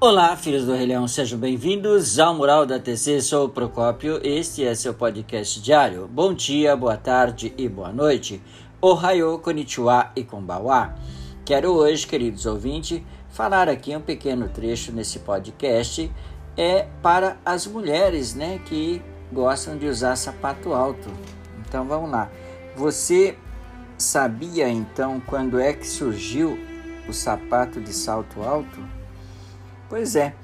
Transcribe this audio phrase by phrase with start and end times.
[0.00, 3.20] Olá, filhos do Rei Leão, sejam bem-vindos ao Mural da TC.
[3.20, 6.06] Sou o Procópio, este é seu podcast diário.
[6.06, 8.40] Bom dia, boa tarde e boa noite.
[8.80, 10.94] Ohayou, konnichiwa e konbawa.
[11.44, 16.08] Quero hoje, queridos ouvintes, falar aqui um pequeno trecho nesse podcast
[16.56, 21.10] é para as mulheres, né, que gostam de usar sapato alto.
[21.66, 22.30] Então vamos lá.
[22.76, 23.36] Você
[23.96, 26.56] sabia então quando é que surgiu
[27.08, 28.97] o sapato de salto alto?
[29.88, 30.34] Pois é,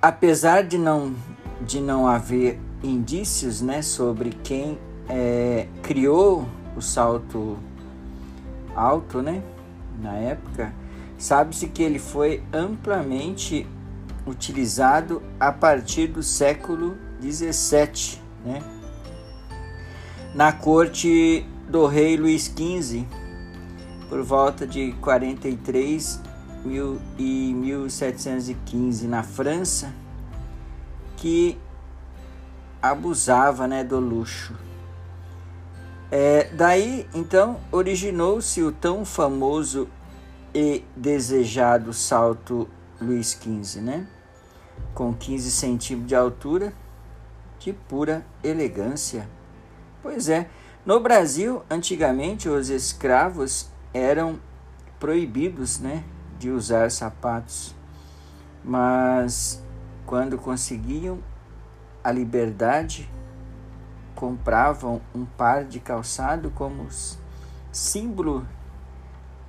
[0.00, 1.12] apesar de não,
[1.60, 4.78] de não haver indícios né, sobre quem
[5.08, 7.58] é, criou o salto
[8.76, 9.42] alto né,
[10.00, 10.72] na época,
[11.18, 13.66] sabe-se que ele foi amplamente
[14.24, 18.62] utilizado a partir do século XVII, né,
[20.32, 23.04] na corte do rei Luís XV,
[24.08, 26.25] por volta de 43
[26.66, 29.92] mil e 1715 na França,
[31.16, 31.58] que
[32.82, 34.54] abusava né, do luxo.
[36.10, 39.88] É, daí então originou-se o tão famoso
[40.54, 42.68] e desejado salto
[43.00, 44.06] Luís XV, né?
[44.94, 46.72] com 15 centímetros de altura,
[47.58, 49.28] de pura elegância.
[50.02, 50.48] Pois é,
[50.84, 54.38] no Brasil, antigamente os escravos eram
[54.98, 56.02] proibidos, né,
[56.38, 57.74] de usar sapatos,
[58.64, 59.62] mas
[60.04, 61.18] quando conseguiam
[62.02, 63.10] a liberdade,
[64.14, 66.86] compravam um par de calçado como
[67.70, 68.46] símbolo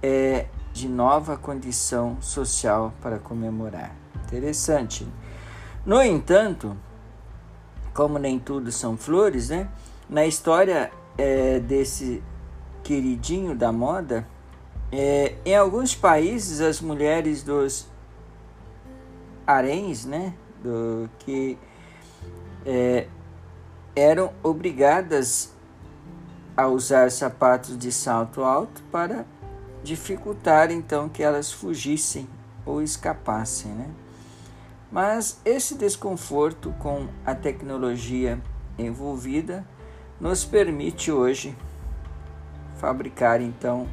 [0.02, 3.96] é, de nova condição social para comemorar.
[4.26, 5.08] Interessante.
[5.86, 6.76] No entanto,
[7.94, 9.70] como nem tudo são flores, né?
[10.10, 12.22] Na história é, desse
[12.84, 14.28] queridinho da moda,
[14.92, 17.88] é, em alguns países, as mulheres dos
[19.46, 21.58] haréns, né, do, que
[22.66, 23.08] é,
[23.96, 25.52] eram obrigadas
[26.56, 29.26] a usar sapatos de salto alto para
[29.84, 32.28] dificultar então que elas fugissem
[32.66, 33.90] ou escapassem, né?
[34.92, 38.42] Mas esse desconforto com a tecnologia
[38.78, 39.66] envolvida
[40.20, 41.56] nos permite hoje
[42.78, 43.88] fabricar então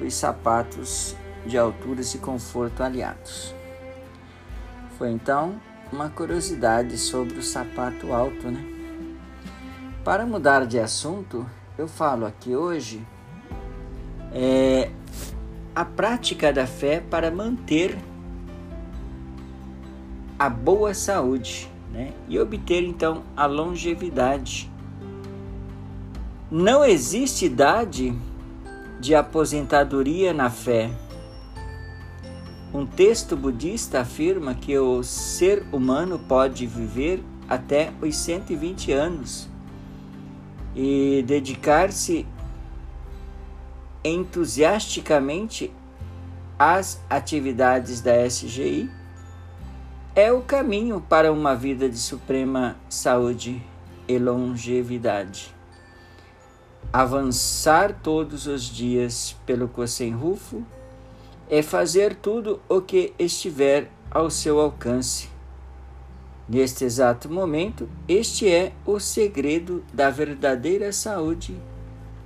[0.00, 1.16] os sapatos
[1.46, 3.54] de alturas e conforto aliados.
[4.98, 5.60] Foi então
[5.92, 8.64] uma curiosidade sobre o sapato alto, né?
[10.04, 11.46] Para mudar de assunto,
[11.76, 13.04] eu falo aqui hoje
[14.32, 14.90] é,
[15.74, 17.98] a prática da fé para manter
[20.38, 22.12] a boa saúde né?
[22.28, 24.70] e obter então a longevidade.
[26.50, 28.16] Não existe idade
[29.00, 30.90] de aposentadoria na fé.
[32.72, 39.48] Um texto budista afirma que o ser humano pode viver até os 120 anos
[40.76, 42.26] e dedicar-se
[44.04, 45.72] entusiasticamente
[46.58, 48.88] às atividades da SGI
[50.14, 53.60] é o caminho para uma vida de suprema saúde
[54.06, 55.59] e longevidade
[56.92, 60.64] avançar todos os dias pelo Cosenrufo
[61.48, 65.28] é fazer tudo o que estiver ao seu alcance.
[66.48, 71.56] Neste exato momento, este é o segredo da verdadeira saúde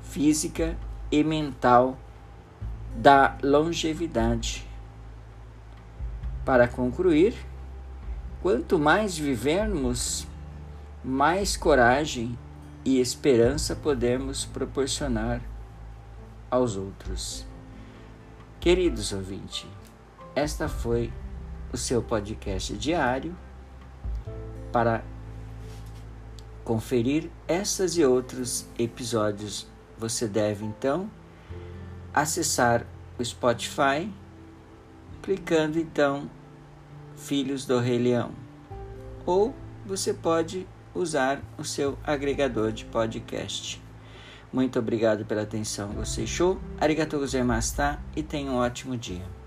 [0.03, 0.79] física
[1.11, 1.99] e mental
[2.97, 4.67] da longevidade.
[6.43, 7.35] Para concluir,
[8.43, 10.27] quanto mais vivermos,
[11.03, 12.39] mais coragem
[12.85, 15.41] e esperança podemos proporcionar
[16.51, 17.47] aos outros.
[18.61, 19.67] Queridos ouvintes,
[20.35, 21.13] esta foi
[21.73, 23.37] o seu podcast diário
[24.71, 25.03] para
[26.65, 29.67] conferir essas e outros episódios.
[29.99, 31.11] Você deve então
[32.13, 32.87] acessar
[33.19, 34.11] o Spotify,
[35.23, 36.29] clicando então
[37.17, 38.33] Filhos do Rei Leão.
[39.25, 39.55] Ou
[39.87, 43.83] você pode usar o seu agregador de podcast.
[44.53, 45.89] Muito obrigado pela atenção.
[45.93, 46.27] Gostei?
[46.27, 46.61] Show?
[46.81, 49.44] Arigatou gozaimashita e tenha um ótimo dia.